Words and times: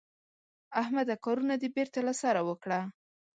احمده 0.81 1.15
کارونه 1.25 1.53
دې 1.61 1.69
بېرته 1.75 1.99
له 2.07 2.13
سره 2.21 2.41
وکړه. 2.49 2.79